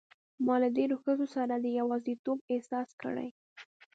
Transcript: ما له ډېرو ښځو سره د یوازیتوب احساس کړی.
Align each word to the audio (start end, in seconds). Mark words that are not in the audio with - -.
ما 0.45 0.55
له 0.61 0.69
ډېرو 0.77 0.95
ښځو 1.03 1.27
سره 1.35 1.53
د 1.59 1.65
یوازیتوب 1.79 2.37
احساس 2.53 2.89
کړی. 3.01 3.29